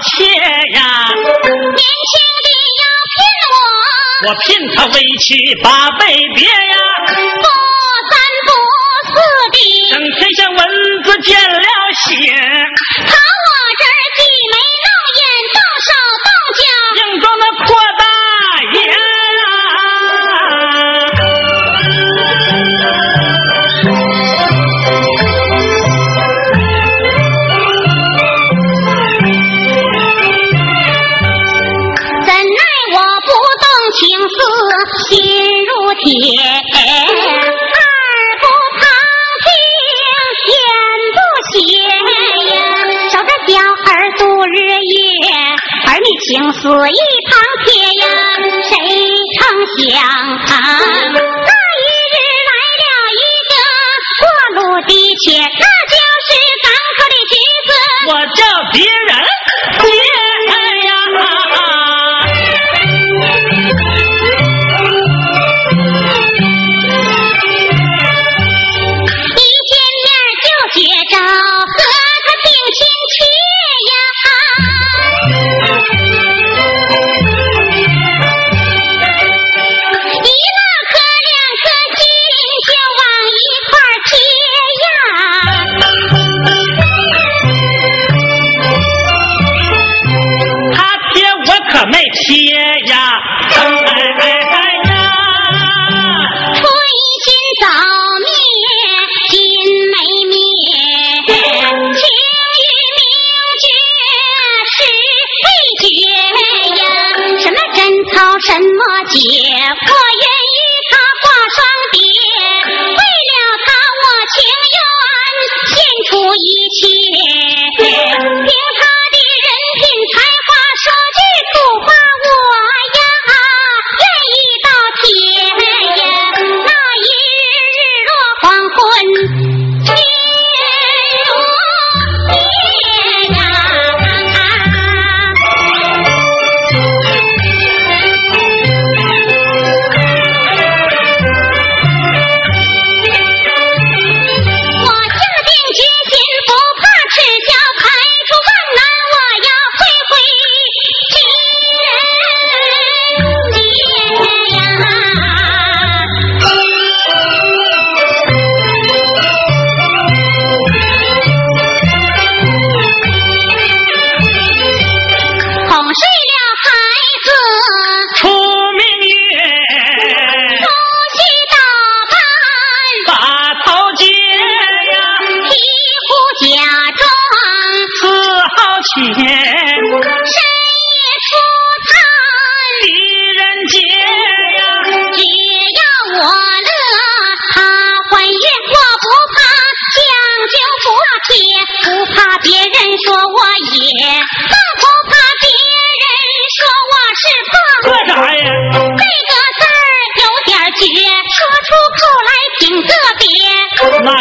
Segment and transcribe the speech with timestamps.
[0.00, 0.24] 妾
[0.72, 0.80] 呀，
[1.14, 2.48] 年轻的
[2.80, 2.82] 要
[3.14, 3.16] 聘
[3.52, 3.56] 我，
[4.26, 6.02] 我聘他为妻八辈
[6.34, 6.50] 别呀，
[7.06, 7.46] 不
[8.10, 8.12] 三
[8.46, 8.48] 不
[9.12, 9.14] 四
[9.52, 9.56] 的，
[9.92, 10.58] 等天下蚊
[11.04, 11.58] 子见了
[12.06, 12.12] 血，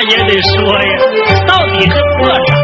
[0.09, 2.62] 也得说呀到底是做啥？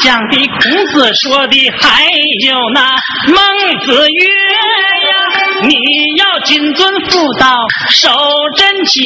[0.00, 2.04] 讲的孔子说的，还
[2.46, 2.96] 有那
[3.28, 5.14] 孟子曰呀，
[5.62, 5.74] 你
[6.18, 7.56] 要谨遵妇道，
[7.88, 8.10] 守
[8.56, 9.00] 贞洁，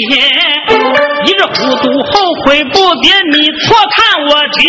[1.26, 4.68] 一日糊涂后悔不迭，你错看我爹。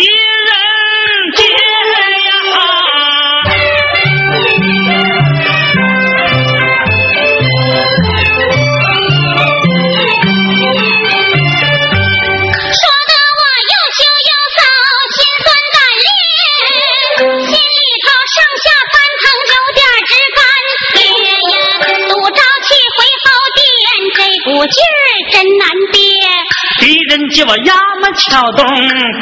[28.32, 28.66] 小东，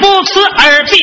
[0.01, 0.97] 不辞而别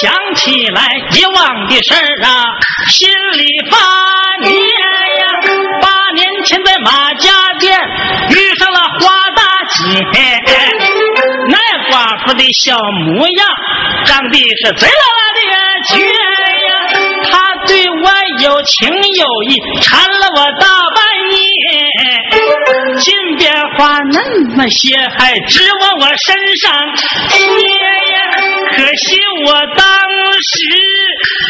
[0.00, 2.46] 想起来，以往的事儿啊，
[2.88, 3.78] 心里发
[4.42, 5.22] 捏呀。
[5.80, 7.78] 八年前在马家店
[8.30, 10.02] 遇上了花大姐，
[11.48, 11.58] 那
[11.90, 12.76] 寡妇的小
[13.06, 13.46] 模样，
[14.04, 15.40] 长得是贼拉拉的
[15.88, 16.12] 绝呀。
[17.30, 18.10] 她对我
[18.40, 21.38] 有情有义，缠了我大半夜，
[23.00, 24.18] 金边花那
[24.56, 26.72] 么些，还指往我身上
[27.28, 27.83] 贴。
[28.76, 29.86] 可惜我当
[30.42, 30.58] 时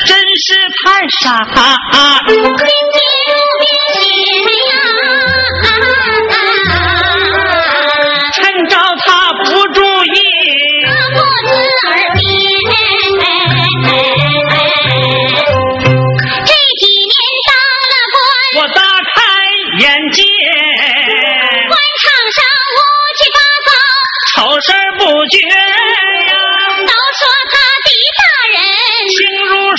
[0.05, 0.55] 真是
[0.85, 1.25] 太傻，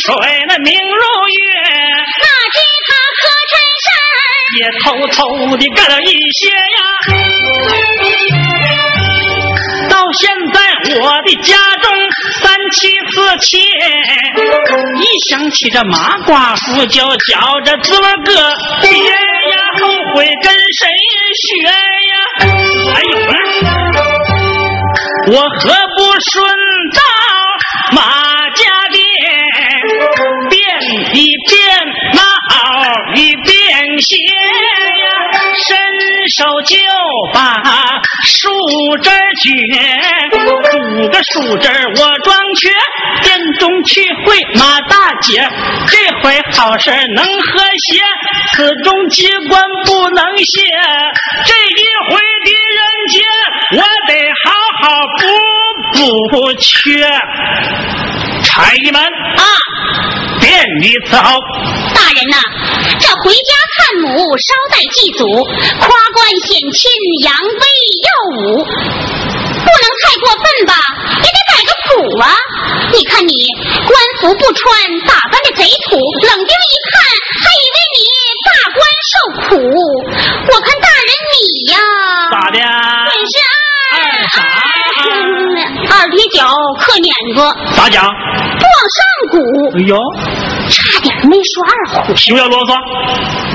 [0.06, 0.14] 水
[0.48, 1.40] 那明如月，
[2.22, 3.88] 那吉他可差事
[4.60, 5.18] 也偷偷
[5.58, 6.78] 的干了一些呀。
[9.90, 10.58] 到现在
[11.00, 11.90] 我的家中
[12.40, 19.12] 三妻四妾，一想起这马寡妇就觉着滋味个别呀，
[19.82, 20.88] 后悔跟谁
[21.42, 21.46] 学
[22.12, 22.14] 呀？
[22.94, 22.96] 哎
[25.32, 25.64] 呦，我何
[25.98, 26.00] 不
[26.32, 26.46] 顺
[26.94, 27.02] 道
[27.96, 28.04] 马？
[31.14, 31.54] 一边
[32.14, 32.22] 闹
[33.16, 35.08] 一边歇呀，
[35.68, 35.76] 伸
[36.30, 36.78] 手就
[37.34, 37.40] 把
[38.24, 38.50] 树
[39.02, 39.50] 枝撅，
[40.38, 42.70] 五个树枝我装缺，
[43.24, 45.48] 殿中去会马大姐，
[45.88, 48.02] 这回好事能和谐，
[48.54, 50.62] 此中机关不能歇，
[51.46, 53.24] 这一回的人间
[53.72, 54.12] 我得
[54.44, 54.52] 好
[54.82, 54.84] 好
[56.00, 57.10] 补补缺。
[58.44, 59.44] 差役们啊！
[60.46, 61.42] 便于伺候。
[61.96, 62.38] 大人呐，
[63.02, 65.26] 这回家探母，捎带祭祖，
[65.82, 66.86] 夸官显亲，
[67.26, 67.66] 扬威
[68.06, 70.78] 耀武，不能太过分吧？
[71.18, 71.90] 也得摆个谱
[72.22, 72.38] 啊！
[72.94, 73.34] 你看你
[73.90, 74.70] 官服不穿，
[75.08, 77.02] 打扮的贼土，冷丁一看，
[77.42, 77.98] 还以为你
[78.46, 79.58] 大官受苦。
[80.54, 81.80] 我看大人你呀，
[82.32, 82.85] 咋的？
[86.34, 86.48] 脚，
[86.80, 87.42] 刻碾子。
[87.76, 88.04] 咋讲？
[88.06, 89.00] 不往上
[89.32, 89.38] 鼓。
[89.78, 89.98] 哎呦！
[90.68, 92.74] 差点没说二胡，休要啰嗦！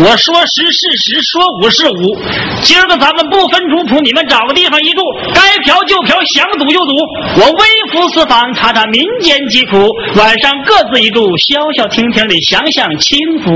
[0.05, 2.17] 我说十是十，说五是五。
[2.63, 5.03] 今儿个咱们不分主仆，你们找个地方一住，
[5.35, 6.95] 该嫖就嫖，想赌就赌。
[7.37, 13.51] 我微服私访，查查民间疾苦，晚上各自一住，消消停停的享享清福。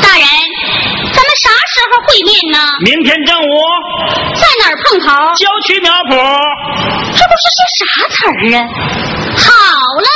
[0.00, 0.24] 大人，
[1.16, 2.58] 咱们啥时候会面呢？
[2.84, 3.48] 明天正午。
[4.36, 5.08] 在哪儿碰头？
[5.34, 6.12] 郊区苗圃。
[7.16, 8.60] 这不是些啥词儿啊？
[9.34, 9.48] 好
[10.04, 10.06] 嘞。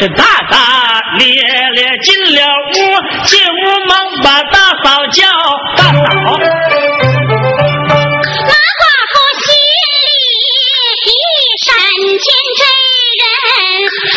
[0.00, 0.56] 这大大
[1.18, 1.28] 咧
[1.74, 2.72] 咧进了屋，
[3.26, 3.92] 进屋忙
[4.24, 5.28] 把大嫂叫。
[5.76, 6.40] 大嫂，马
[8.48, 9.14] 寡妇
[9.44, 9.52] 心
[9.92, 10.08] 里
[11.04, 11.12] 一
[11.66, 11.68] 闪
[12.16, 12.24] 见
[12.56, 12.62] 这
[13.20, 13.22] 人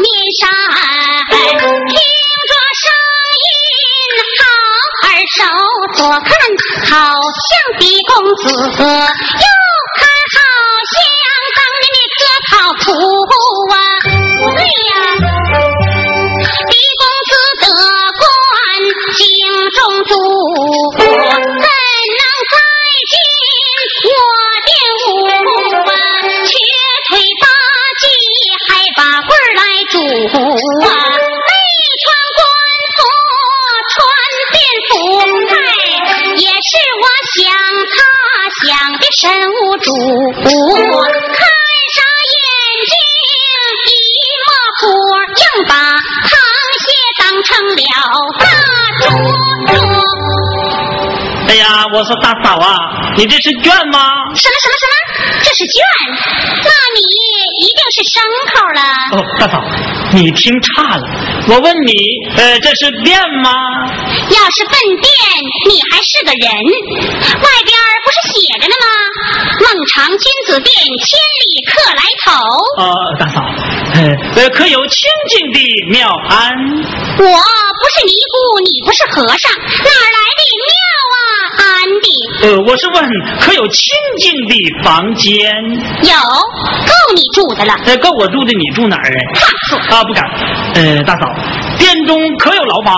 [0.00, 0.04] 面
[0.40, 0.42] 善，
[1.86, 1.94] 听
[2.50, 2.90] 着声
[3.46, 3.48] 音
[4.40, 4.42] 好
[5.06, 5.38] 耳熟，
[5.94, 6.28] 左看
[6.90, 6.90] 好
[7.46, 8.42] 像狄公子。
[30.10, 30.38] 儿来拄
[30.86, 30.88] 啊！
[39.16, 40.48] 神无主，看
[41.92, 41.98] 上
[42.32, 42.38] 眼
[42.88, 42.92] 睛
[43.84, 43.92] 一
[44.40, 44.48] 模
[44.78, 44.82] 糊，
[45.26, 45.72] 硬把
[46.24, 46.32] 螃
[46.80, 46.84] 蟹
[47.18, 47.82] 当成了
[48.38, 48.42] 大
[48.96, 49.02] 猪
[49.66, 49.74] 猪。
[51.48, 52.66] 哎呀，我说大嫂啊，
[53.16, 54.08] 你这是卷吗？
[54.36, 54.94] 什么什么什么？
[55.42, 55.82] 这是卷？
[56.64, 57.04] 那你
[57.60, 58.16] 一定是牲
[58.52, 58.80] 口了。
[59.12, 59.60] 哦，大嫂，
[60.12, 61.04] 你听差了。
[61.48, 61.92] 我问你，
[62.36, 63.52] 呃，这是电吗？
[64.32, 65.12] 要是粪便，
[65.68, 66.48] 你还是个人。
[67.36, 67.70] 外边
[68.04, 68.86] 不是写着呢吗？
[69.60, 70.72] 孟尝君子殿，
[71.04, 72.32] 千里客来投。
[72.80, 72.88] 呃，
[73.20, 73.44] 大嫂，
[74.40, 76.48] 呃，可有清净的庙庵？
[77.18, 80.72] 我不是尼姑，你不是和尚，哪来的庙
[82.42, 83.04] 呃，我是问，
[83.40, 85.52] 可有清净的房间？
[86.02, 87.74] 有，够你住的了。
[87.84, 89.20] 呃，够我住的，你住哪儿啊？
[89.68, 89.94] 放肆！
[89.94, 90.24] 啊，不敢。
[90.74, 91.26] 呃，大嫂，
[91.78, 92.94] 店中可有牢房？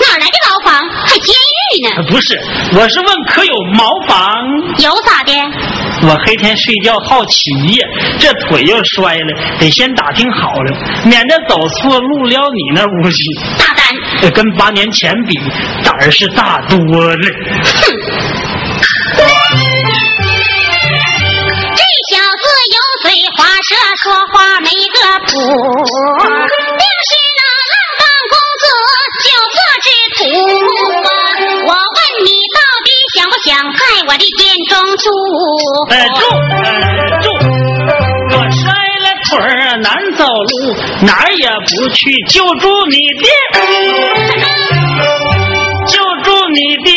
[0.00, 0.88] 哪来的牢房？
[1.04, 1.34] 还监
[1.76, 2.02] 狱呢？
[2.08, 2.38] 不是，
[2.74, 4.18] 我是问可有茅房？
[4.78, 5.32] 有咋的？
[6.00, 7.86] 我黑天睡觉好奇呀，
[8.20, 10.72] 这腿又摔了，得先打听好了，
[11.04, 13.18] 免得走错路撩你那屋去。
[13.58, 14.32] 大胆！
[14.32, 15.38] 跟八年前比，
[15.82, 17.16] 胆儿是大多了。
[17.64, 17.97] 哼！
[24.08, 24.96] 说话没个
[25.26, 25.28] 谱。
[25.28, 28.64] 定是那浪荡公子
[29.22, 29.86] 酒色之
[30.16, 30.20] 徒！
[31.66, 35.04] 我问你，到底想不想在我的殿中住？
[36.16, 36.24] 住，
[37.20, 37.28] 住。
[38.32, 38.64] 我摔
[39.04, 39.86] 了腿儿难
[40.16, 40.52] 走路，
[41.02, 42.00] 哪儿也不去，
[42.30, 43.22] 就住你的，
[45.86, 46.88] 就住你的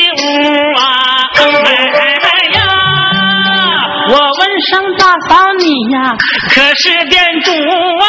[4.72, 6.16] 问声大嫂你呀，
[6.50, 8.06] 可是店主啊？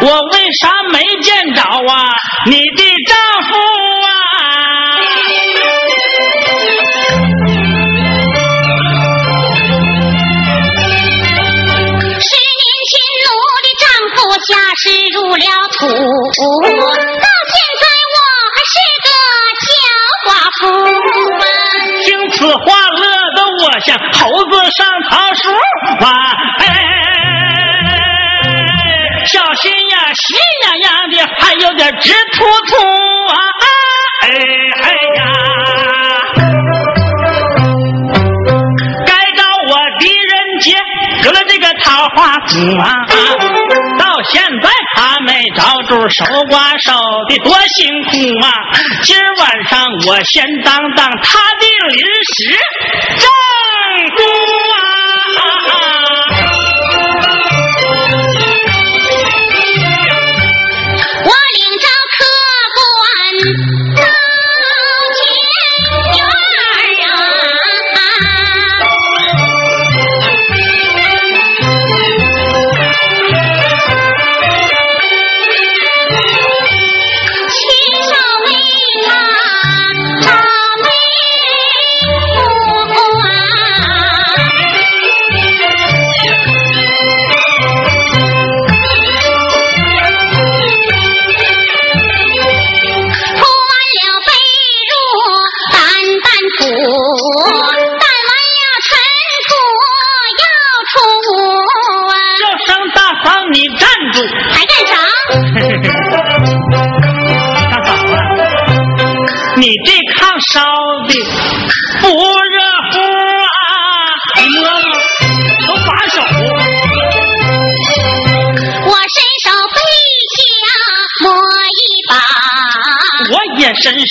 [0.00, 2.14] 我为啥没见着啊？
[2.46, 3.52] 你的丈夫
[4.06, 4.08] 啊？
[12.18, 13.26] 十年前奴
[13.62, 13.84] 的丈
[14.14, 14.48] 夫下
[14.78, 15.44] 世入了
[15.76, 15.76] 土，
[23.86, 25.48] 像猴子上桃树
[26.04, 26.10] 啊！
[26.58, 26.64] 哎，
[29.26, 32.76] 小心呀，喜洋洋的，还有点直突突
[33.28, 33.38] 啊！
[34.22, 34.28] 哎
[34.82, 35.22] 哎呀，
[39.06, 40.74] 该到我狄仁杰
[41.22, 43.06] 得了这个桃花苦啊！
[44.00, 46.92] 到现在还没找住守寡守
[47.28, 48.10] 的多辛苦
[48.44, 48.50] 啊！
[49.04, 51.64] 今儿晚上我先当当他的
[51.94, 52.58] 临时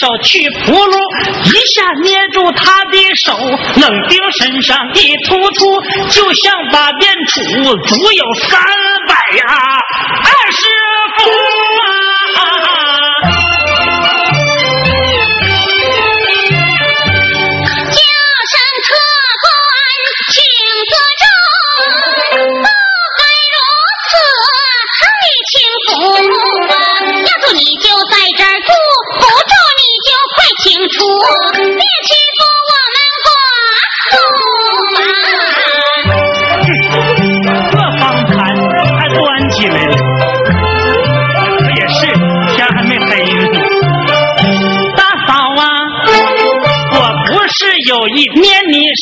[0.05, 0.97] 要，去铺路，
[1.45, 3.33] 一下捏住他的手，
[3.81, 8.61] 冷冰身上一突突，就像把面杵，足有三
[9.07, 9.79] 百呀，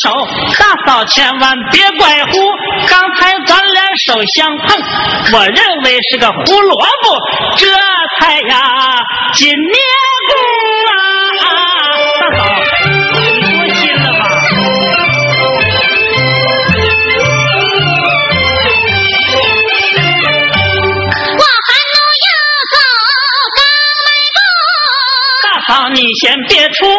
[0.04, 0.12] 手，
[0.60, 2.32] 大嫂千万别怪乎。
[2.90, 4.76] 刚才咱俩手相碰，
[5.34, 7.18] 我认为是个胡萝卜，
[7.56, 7.66] 这
[8.20, 8.60] 才呀
[9.34, 9.80] 紧捏
[10.30, 10.34] 住
[10.92, 11.00] 啊！
[12.20, 12.44] 大嫂，
[13.16, 14.22] 你多心了吧？
[21.32, 22.28] 我还能要
[22.74, 22.76] 走
[23.56, 23.58] 刚
[24.04, 24.38] 迈步。
[25.44, 26.92] 大嫂，你先别出屋。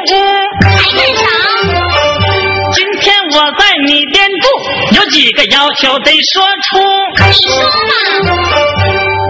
[1.66, 1.73] 我
[5.14, 6.76] 几个要求得说出。
[7.24, 7.70] 你说吧。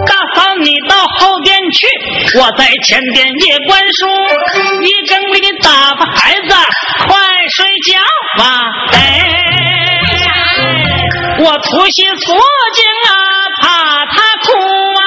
[0.07, 1.87] 大嫂，你到后边去，
[2.39, 4.09] 我在前边也观书。
[4.83, 6.55] 一更里打发孩子
[7.07, 7.15] 快
[7.55, 8.01] 睡觉
[8.39, 8.65] 吧。
[8.93, 8.97] 哎，
[11.41, 12.35] 我徒心锁
[12.73, 13.13] 紧啊，
[13.61, 15.05] 怕他哭啊。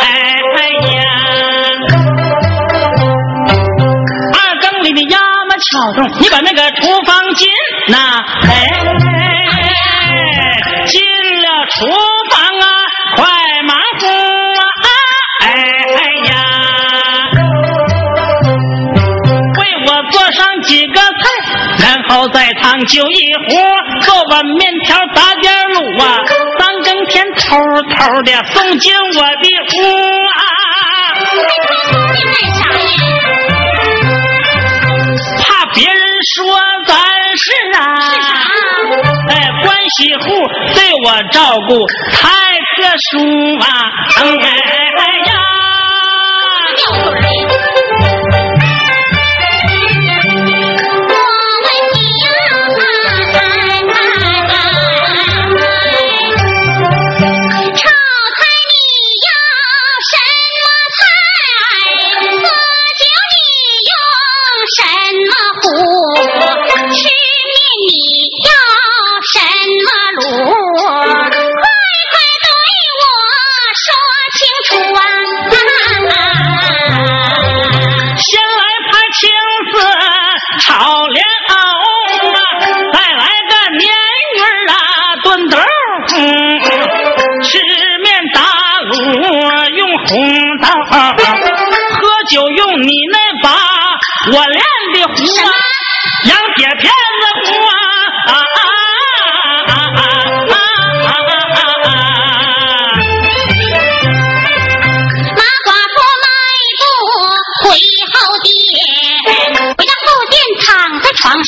[0.00, 0.06] 哎
[0.94, 1.02] 呀，
[4.32, 7.48] 二更里的衙门敲钟，你把那个厨房进。
[7.88, 7.96] 那
[8.48, 8.48] 哎，
[22.08, 23.54] 菜，然后再烫酒一壶，
[24.00, 26.16] 做碗面条打点卤啊，
[26.58, 27.56] 三更天偷
[27.94, 29.82] 偷的送进我的屋
[30.28, 30.40] 啊！
[35.42, 36.00] 怕别人
[36.34, 36.96] 说咱。
[37.40, 37.84] 是啊，
[39.30, 40.24] 哎，关系户
[40.74, 42.26] 对我照顾太
[42.74, 43.18] 特殊
[43.60, 43.66] 啊！
[44.16, 44.20] 哎
[45.28, 45.30] 呀。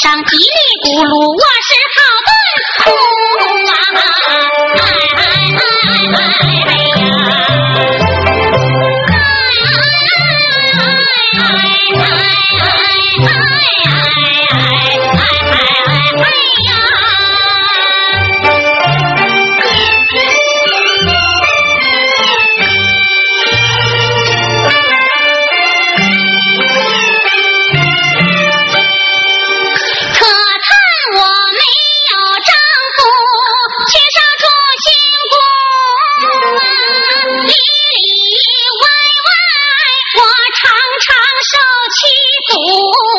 [0.01, 2.01] 上叽里咕噜，我是好
[42.53, 43.07] Oh.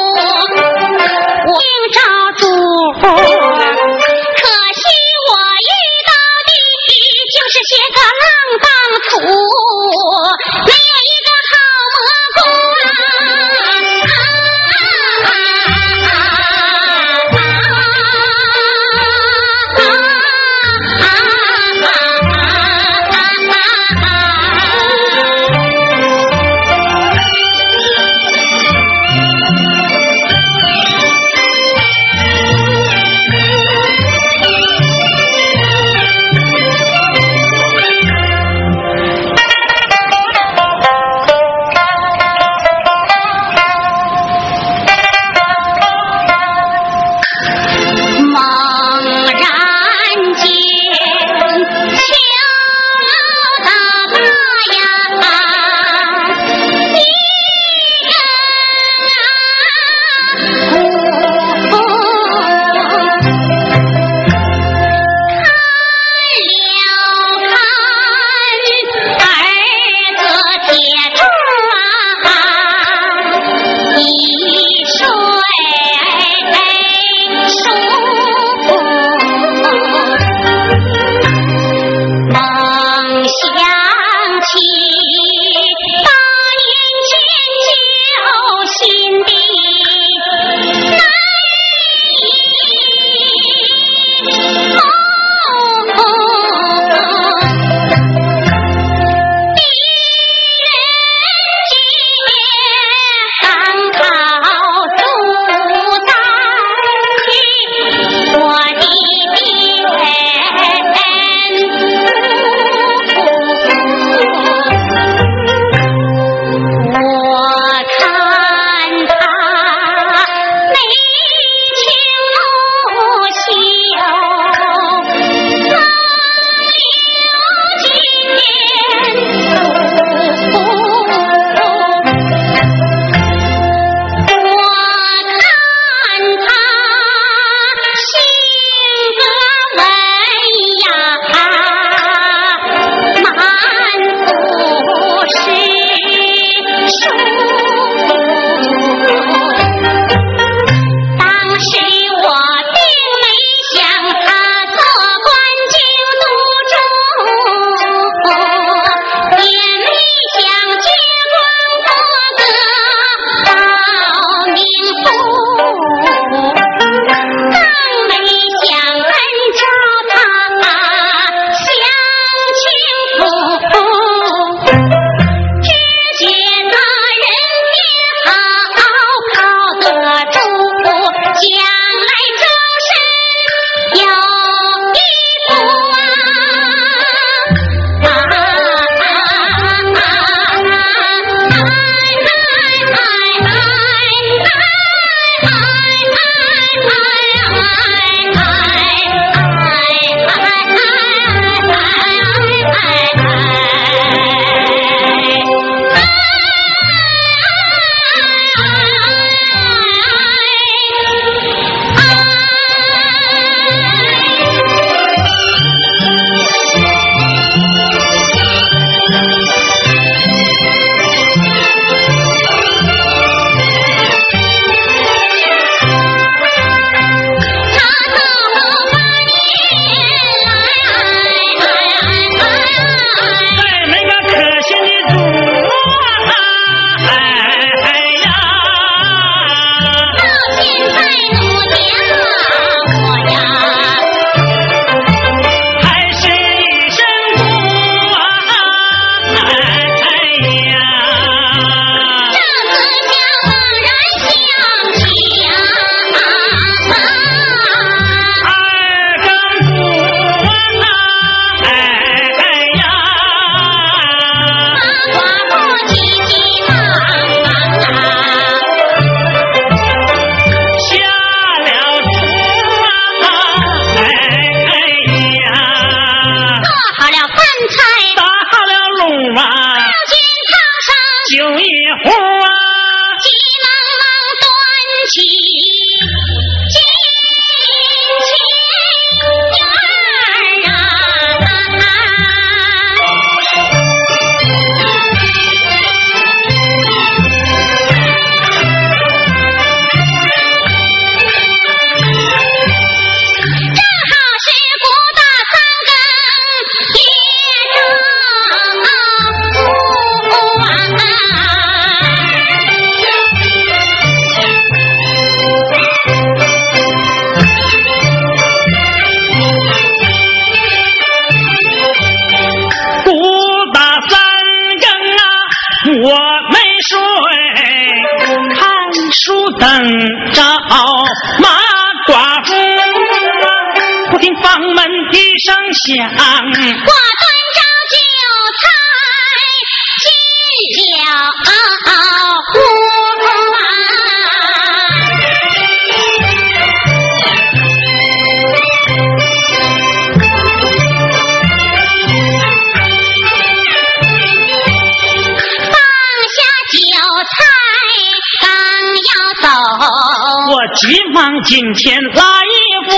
[360.76, 362.98] 急忙进前拉衣服，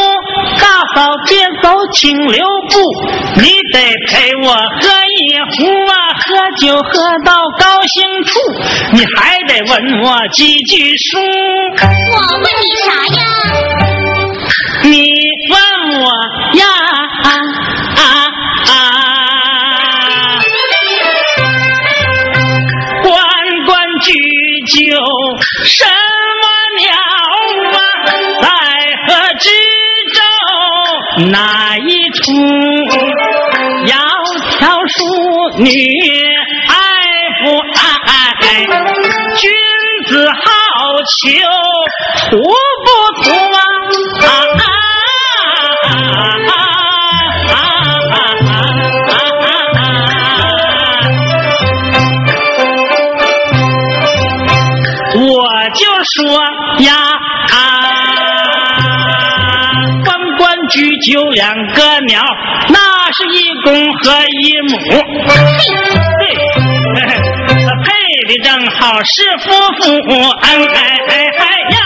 [0.60, 2.80] 大嫂别走，请留步。
[3.42, 6.26] 你得陪我喝一壶啊，喝
[6.58, 6.92] 酒喝
[7.26, 8.40] 到高兴处。
[8.94, 11.20] 你还得问我几句书。
[11.20, 13.22] 我问你啥呀？
[14.84, 15.10] 你
[15.50, 15.56] 问
[16.02, 16.06] 我
[16.58, 16.66] 呀
[17.24, 17.28] 啊
[17.96, 18.02] 啊
[18.68, 18.72] 啊！
[23.02, 23.12] 关
[23.66, 24.14] 关雎
[24.68, 24.78] 鸠，
[31.18, 32.34] 哪一处？
[33.86, 33.94] 窈
[34.60, 34.98] 窕淑
[35.60, 35.70] 女，
[36.68, 36.74] 爱
[37.44, 37.44] 不
[37.76, 38.12] 爱？
[39.38, 39.42] 君
[40.08, 40.42] 子好
[41.04, 41.24] 逑，
[42.30, 42.32] 图
[42.84, 42.88] 不
[43.24, 43.60] 图啊？
[44.22, 44.28] 啊
[45.84, 45.92] 啊
[47.50, 47.56] 啊啊
[48.12, 48.18] 啊
[49.76, 49.86] 啊！
[55.16, 55.22] 我
[55.76, 55.82] 就
[56.16, 56.18] 说
[61.04, 62.22] 就两个鸟，
[62.70, 62.80] 那
[63.12, 64.78] 是一公和一母。
[66.20, 66.24] 对，
[67.84, 67.86] 配
[68.28, 69.84] 的正好是夫妇。
[70.42, 71.78] 哎哎哎哎呀！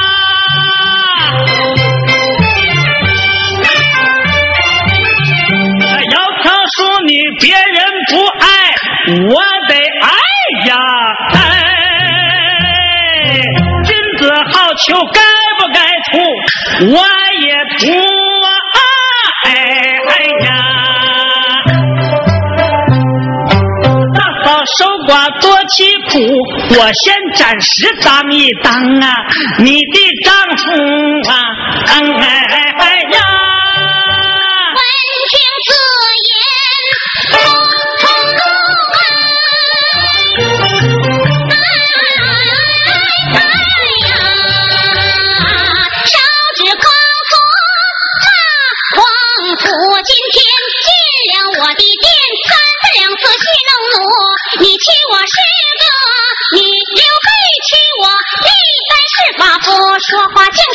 [6.09, 7.77] 窈窕淑女，别人
[8.09, 8.45] 不爱，
[9.29, 9.33] 我
[9.67, 10.07] 得爱
[10.67, 10.71] 呀！
[11.33, 11.35] 哎，
[13.83, 15.19] 君子好逑，该
[15.57, 15.79] 不该
[16.11, 16.13] 图？
[16.93, 16.95] 我
[25.07, 26.19] 我多凄苦，
[26.75, 29.13] 我先暂时当一当啊，
[29.59, 30.63] 你的丈夫
[31.31, 31.31] 啊，
[31.87, 33.36] 哎哎哎呀！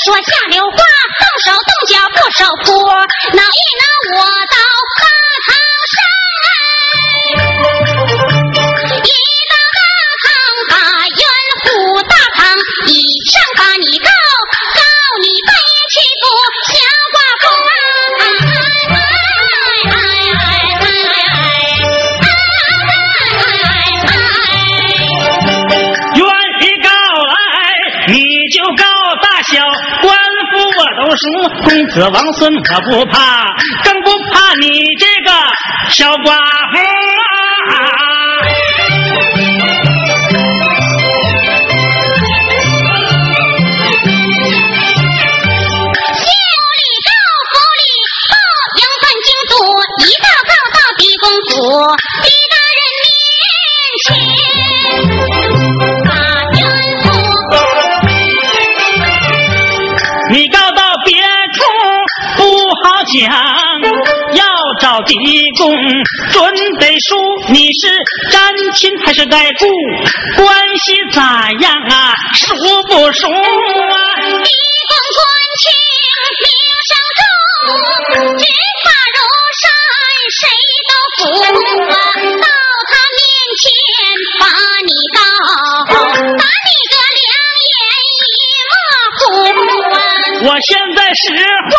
[0.04, 0.76] 说下流话，
[1.20, 2.72] 动手动脚不守铺，
[3.36, 3.82] 挠一挠
[4.18, 4.56] 我刀
[31.16, 31.28] 叔
[31.64, 33.44] 公子王孙我不怕，
[33.84, 35.32] 更不怕你这个
[35.90, 36.36] 小寡
[36.72, 37.01] 妇。
[63.12, 63.30] 讲
[64.34, 64.44] 要
[64.80, 65.14] 找地
[65.58, 65.70] 公，
[66.30, 67.88] 准得说你是
[68.30, 69.66] 沾亲还是带故，
[70.36, 72.14] 关系咋样啊？
[72.34, 72.54] 熟
[72.88, 73.36] 不熟啊？
[73.36, 74.48] 地
[74.88, 75.22] 公关
[75.60, 75.64] 亲
[76.40, 76.46] 名
[76.88, 77.20] 声重。
[78.38, 78.44] 直
[78.82, 79.18] 发如
[79.60, 79.64] 山，
[80.40, 80.40] 谁
[80.88, 81.20] 都服
[81.92, 81.94] 啊！
[82.40, 82.46] 到
[82.90, 83.20] 他面
[83.60, 83.62] 前
[84.40, 84.42] 把
[84.86, 85.18] 你告，
[85.92, 87.30] 把你个两
[87.68, 87.72] 眼
[88.16, 88.32] 一
[88.70, 88.74] 抹
[89.18, 89.20] 糊
[89.92, 89.96] 啊！
[90.44, 91.22] 我现在实
[91.70, 91.72] 话，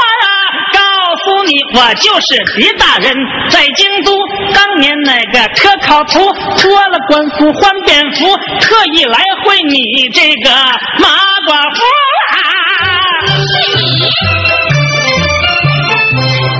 [1.75, 3.12] 我就是狄大人，
[3.49, 4.15] 在京都
[4.53, 10.51] 当年那个科考图，脱了官服换便服，特意来会你这个
[10.99, 11.07] 马
[11.47, 11.81] 寡妇
[12.31, 12.38] 啊！
[13.25, 13.41] 是
[13.75, 13.81] 你。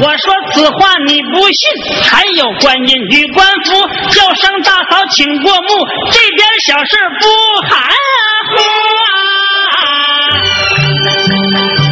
[0.02, 1.70] 我说此话你不信，
[2.10, 5.68] 还有观音与官夫，叫声大嫂请过目，
[6.12, 7.28] 这点小事不
[7.70, 7.80] 含
[8.50, 8.56] 糊
[11.78, 11.83] 啊。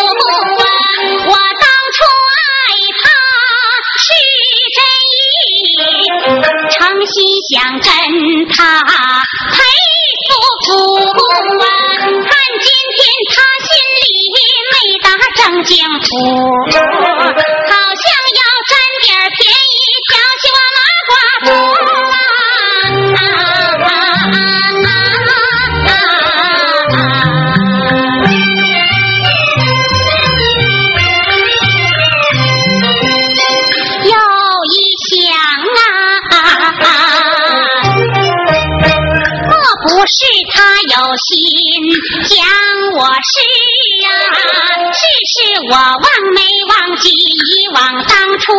[0.00, 1.98] 我当初
[2.38, 2.46] 爱
[3.00, 3.02] 他
[3.98, 4.06] 是
[4.76, 4.78] 真
[5.10, 5.16] 意，
[6.70, 7.16] 诚心
[7.50, 7.84] 想跟
[8.48, 8.56] 他
[9.52, 9.56] 配
[10.28, 10.30] 夫
[10.64, 10.68] 妇
[11.58, 11.66] 啊！
[11.98, 12.30] 看
[12.60, 13.34] 今天他
[13.66, 14.06] 心里
[14.70, 15.06] 没打
[15.36, 16.06] 正经谱，
[42.98, 43.38] 我是
[44.02, 44.10] 啊？
[44.90, 45.38] 是是
[45.70, 46.02] 我忘
[46.34, 48.50] 没忘记以往当初，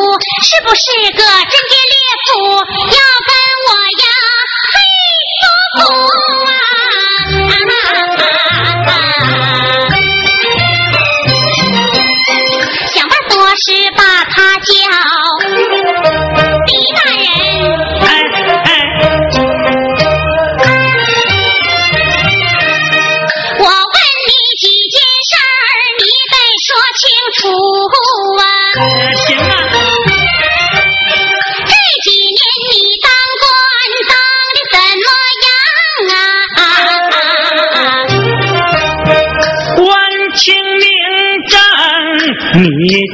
[0.48, 1.20] 是不是个
[1.52, 1.59] 真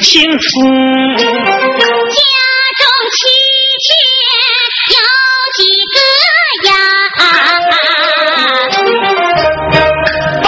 [0.02, 0.48] 清楚。
[1.18, 1.24] 家
[2.78, 3.18] 中妻
[3.86, 3.88] 妾
[4.94, 4.98] 有
[5.56, 5.60] 几
[5.94, 5.98] 个
[6.70, 6.72] 呀？
[10.44, 10.48] 八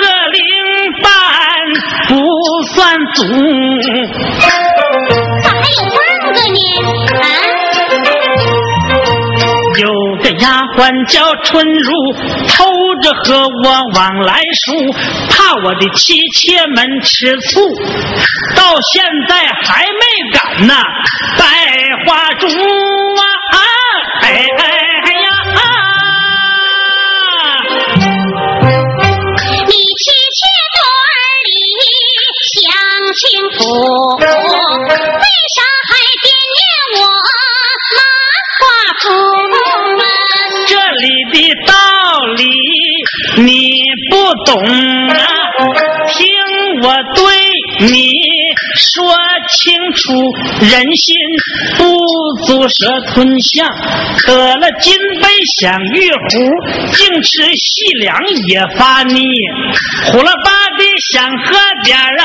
[0.00, 0.38] 个零
[1.02, 1.04] 半
[2.08, 2.12] 不
[2.74, 2.74] 算
[3.14, 3.18] 足，
[5.42, 5.96] 咋还有半
[6.32, 6.58] 个呢？
[7.20, 7.24] 啊？
[9.76, 9.82] 有
[10.22, 10.44] 个丫
[10.76, 12.12] 鬟叫春如，
[12.46, 12.64] 偷
[13.02, 13.24] 着和
[13.64, 13.66] 我
[13.96, 14.72] 往来书，
[15.28, 17.60] 怕我的妻妾们吃醋，
[18.56, 18.60] 到
[18.92, 20.02] 现在还没
[20.32, 20.72] 敢呐，
[21.38, 21.42] 百
[22.06, 22.52] 花烛啊！
[24.22, 24.24] 哎
[24.58, 24.62] 哎
[25.04, 25.58] 哎呀啊！
[29.66, 30.04] 你妻
[30.34, 30.38] 妾
[30.74, 30.76] 堆
[31.44, 31.52] 里
[32.54, 32.62] 享
[33.14, 33.58] 清福，
[34.18, 34.24] 为
[35.54, 35.58] 啥
[35.88, 35.92] 还
[36.22, 36.58] 惦念
[36.98, 37.02] 我
[37.96, 37.98] 马
[38.60, 38.62] 寡
[39.00, 39.04] 妇
[40.00, 40.02] 啊？
[40.66, 41.34] 这里的
[41.66, 41.72] 道
[42.36, 42.42] 理
[43.42, 43.48] 你
[44.10, 44.12] 不
[44.44, 44.50] 懂
[45.08, 45.12] 啊，
[46.12, 46.18] 听
[46.82, 46.84] 我
[47.14, 47.23] 对
[47.80, 48.12] 你
[48.76, 49.04] 说
[49.50, 50.12] 清楚，
[50.60, 51.14] 人心
[51.76, 51.84] 不
[52.46, 53.68] 足蛇吞象，
[54.26, 56.18] 得了金杯享玉壶，
[56.92, 58.16] 净吃细粮
[58.48, 59.22] 也发腻，
[60.06, 62.24] 呼了吧的想喝点啊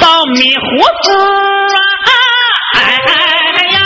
[0.00, 1.12] 爆米糊糊
[1.74, 1.80] 啊！
[2.74, 3.78] 哎哎呀，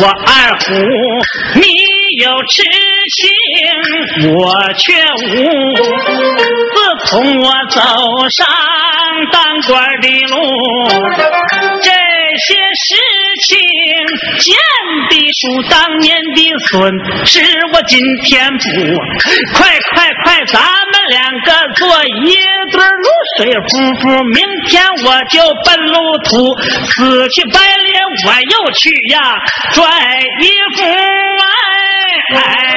[0.00, 0.74] 我二虎，
[1.54, 1.62] 你
[2.20, 2.62] 有痴
[3.14, 3.30] 情，
[4.34, 4.92] 我却
[5.22, 5.24] 无。
[6.74, 6.76] 自
[7.06, 7.80] 从我走
[8.30, 8.44] 上
[9.30, 10.34] 当官的路，
[12.36, 12.54] 些
[12.84, 12.94] 事
[13.42, 13.58] 情
[14.38, 14.54] 见
[15.08, 16.92] 的书，当年的损，
[17.24, 17.40] 是
[17.72, 18.64] 我今天补。
[19.54, 22.36] 快快快，咱们两个做一
[22.70, 23.06] 对露
[23.36, 24.02] 水夫妇，
[24.34, 26.54] 明天我就奔路途，
[26.90, 29.16] 死去白脸我又去呀，
[29.72, 29.82] 拽
[30.40, 30.42] 衣
[30.76, 32.73] 服哎哎哎